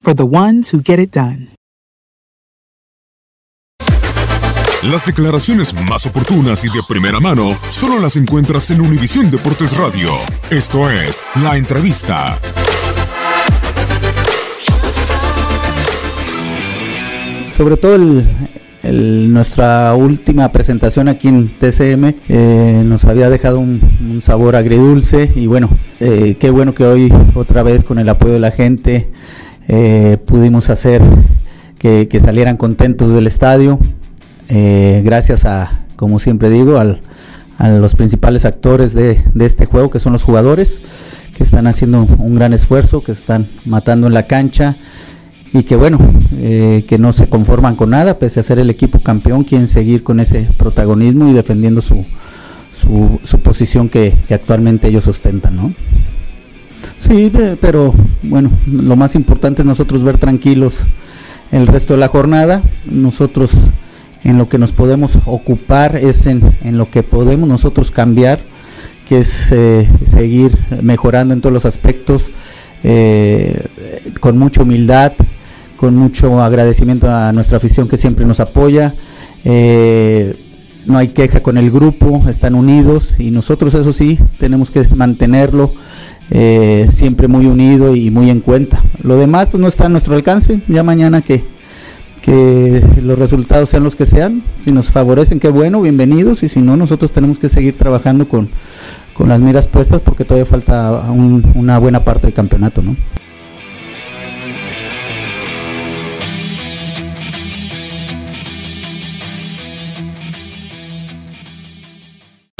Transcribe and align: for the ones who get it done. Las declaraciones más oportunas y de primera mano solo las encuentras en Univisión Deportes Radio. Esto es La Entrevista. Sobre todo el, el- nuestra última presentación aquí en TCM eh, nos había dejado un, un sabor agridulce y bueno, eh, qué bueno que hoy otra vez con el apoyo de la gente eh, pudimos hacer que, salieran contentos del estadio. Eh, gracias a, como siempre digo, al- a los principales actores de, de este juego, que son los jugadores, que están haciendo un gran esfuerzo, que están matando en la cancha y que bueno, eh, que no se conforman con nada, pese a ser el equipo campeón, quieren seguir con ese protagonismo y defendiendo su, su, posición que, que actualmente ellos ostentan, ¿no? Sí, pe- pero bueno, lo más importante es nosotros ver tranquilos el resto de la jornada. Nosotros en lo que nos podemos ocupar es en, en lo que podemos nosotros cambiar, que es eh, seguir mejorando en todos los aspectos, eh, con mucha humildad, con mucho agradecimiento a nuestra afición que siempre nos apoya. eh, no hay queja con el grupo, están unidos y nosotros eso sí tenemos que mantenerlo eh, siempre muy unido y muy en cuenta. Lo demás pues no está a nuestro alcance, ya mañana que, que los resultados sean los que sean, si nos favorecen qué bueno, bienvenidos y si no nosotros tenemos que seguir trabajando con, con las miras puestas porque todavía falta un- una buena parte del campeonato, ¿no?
for 0.00 0.14
the 0.14 0.26
ones 0.26 0.70
who 0.70 0.80
get 0.82 0.98
it 0.98 1.10
done. 1.12 1.48
Las 4.82 5.04
declaraciones 5.04 5.74
más 5.74 6.06
oportunas 6.06 6.64
y 6.64 6.68
de 6.68 6.80
primera 6.88 7.20
mano 7.20 7.54
solo 7.68 7.98
las 7.98 8.16
encuentras 8.16 8.70
en 8.70 8.80
Univisión 8.80 9.30
Deportes 9.30 9.76
Radio. 9.76 10.10
Esto 10.50 10.88
es 10.90 11.22
La 11.42 11.58
Entrevista. 11.58 12.38
Sobre 17.56 17.76
todo 17.76 17.94
el, 17.94 18.26
el- 18.82 19.32
nuestra 19.32 19.94
última 19.94 20.50
presentación 20.50 21.08
aquí 21.08 21.28
en 21.28 21.58
TCM 21.58 22.14
eh, 22.28 22.82
nos 22.86 23.04
había 23.04 23.28
dejado 23.28 23.58
un, 23.58 23.80
un 24.02 24.20
sabor 24.22 24.56
agridulce 24.56 25.30
y 25.34 25.46
bueno, 25.46 25.68
eh, 26.00 26.36
qué 26.40 26.50
bueno 26.50 26.74
que 26.74 26.84
hoy 26.86 27.12
otra 27.34 27.62
vez 27.62 27.84
con 27.84 27.98
el 27.98 28.08
apoyo 28.08 28.32
de 28.32 28.40
la 28.40 28.50
gente 28.50 29.10
eh, 29.72 30.18
pudimos 30.26 30.68
hacer 30.68 31.00
que, 31.78 32.08
salieran 32.20 32.56
contentos 32.56 33.14
del 33.14 33.28
estadio. 33.28 33.78
Eh, 34.48 35.00
gracias 35.04 35.44
a, 35.44 35.84
como 35.94 36.18
siempre 36.18 36.50
digo, 36.50 36.78
al- 36.78 37.02
a 37.56 37.68
los 37.68 37.94
principales 37.94 38.44
actores 38.44 38.94
de, 38.94 39.22
de 39.32 39.46
este 39.46 39.66
juego, 39.66 39.88
que 39.90 40.00
son 40.00 40.12
los 40.12 40.24
jugadores, 40.24 40.80
que 41.36 41.44
están 41.44 41.68
haciendo 41.68 42.02
un 42.02 42.34
gran 42.34 42.52
esfuerzo, 42.52 43.04
que 43.04 43.12
están 43.12 43.48
matando 43.64 44.08
en 44.08 44.14
la 44.14 44.26
cancha 44.26 44.76
y 45.52 45.62
que 45.62 45.76
bueno, 45.76 45.98
eh, 46.32 46.84
que 46.88 46.98
no 46.98 47.12
se 47.12 47.28
conforman 47.28 47.76
con 47.76 47.90
nada, 47.90 48.18
pese 48.18 48.40
a 48.40 48.42
ser 48.42 48.58
el 48.58 48.70
equipo 48.70 49.00
campeón, 49.00 49.44
quieren 49.44 49.68
seguir 49.68 50.02
con 50.02 50.18
ese 50.18 50.48
protagonismo 50.56 51.28
y 51.28 51.32
defendiendo 51.32 51.80
su, 51.80 52.04
su, 53.22 53.38
posición 53.40 53.88
que, 53.88 54.14
que 54.26 54.34
actualmente 54.34 54.88
ellos 54.88 55.06
ostentan, 55.06 55.54
¿no? 55.56 55.74
Sí, 57.00 57.30
pe- 57.30 57.56
pero 57.56 57.92
bueno, 58.22 58.50
lo 58.66 58.94
más 58.94 59.14
importante 59.14 59.62
es 59.62 59.66
nosotros 59.66 60.02
ver 60.04 60.18
tranquilos 60.18 60.86
el 61.50 61.66
resto 61.66 61.94
de 61.94 61.98
la 62.00 62.08
jornada. 62.08 62.62
Nosotros 62.84 63.50
en 64.22 64.36
lo 64.38 64.48
que 64.48 64.58
nos 64.58 64.72
podemos 64.72 65.18
ocupar 65.26 65.96
es 65.96 66.26
en, 66.26 66.42
en 66.62 66.76
lo 66.78 66.90
que 66.90 67.02
podemos 67.02 67.48
nosotros 67.48 67.90
cambiar, 67.90 68.40
que 69.08 69.18
es 69.20 69.48
eh, 69.50 69.88
seguir 70.04 70.56
mejorando 70.82 71.34
en 71.34 71.40
todos 71.40 71.54
los 71.54 71.64
aspectos, 71.64 72.30
eh, 72.84 73.66
con 74.20 74.38
mucha 74.38 74.62
humildad, 74.62 75.12
con 75.76 75.96
mucho 75.96 76.42
agradecimiento 76.42 77.10
a 77.10 77.32
nuestra 77.32 77.56
afición 77.56 77.88
que 77.88 77.96
siempre 77.96 78.24
nos 78.26 78.40
apoya. 78.40 78.94
eh, 79.44 80.36
no 80.86 80.96
hay 80.96 81.08
queja 81.08 81.42
con 81.42 81.58
el 81.58 81.70
grupo, 81.70 82.22
están 82.28 82.54
unidos 82.54 83.16
y 83.18 83.30
nosotros 83.30 83.74
eso 83.74 83.92
sí 83.92 84.18
tenemos 84.38 84.70
que 84.70 84.82
mantenerlo 84.96 85.74
eh, 86.30 86.88
siempre 86.90 87.28
muy 87.28 87.46
unido 87.46 87.94
y 87.96 88.10
muy 88.10 88.30
en 88.30 88.40
cuenta. 88.40 88.82
Lo 89.02 89.16
demás 89.16 89.48
pues 89.50 89.60
no 89.60 89.68
está 89.68 89.86
a 89.86 89.88
nuestro 89.88 90.14
alcance, 90.14 90.60
ya 90.68 90.82
mañana 90.82 91.22
que, 91.22 91.42
que 92.22 92.82
los 93.02 93.18
resultados 93.18 93.70
sean 93.70 93.84
los 93.84 93.96
que 93.96 94.06
sean, 94.06 94.42
si 94.64 94.72
nos 94.72 94.90
favorecen 94.90 95.40
qué 95.40 95.48
bueno, 95.48 95.80
bienvenidos 95.80 96.42
y 96.42 96.48
si 96.48 96.60
no 96.60 96.76
nosotros 96.76 97.12
tenemos 97.12 97.38
que 97.38 97.48
seguir 97.48 97.76
trabajando 97.76 98.28
con, 98.28 98.48
con 99.14 99.28
las 99.28 99.40
miras 99.40 99.66
puestas 99.68 100.00
porque 100.00 100.24
todavía 100.24 100.46
falta 100.46 101.10
un- 101.10 101.44
una 101.54 101.78
buena 101.78 102.04
parte 102.04 102.26
del 102.26 102.34
campeonato, 102.34 102.82
¿no? 102.82 102.96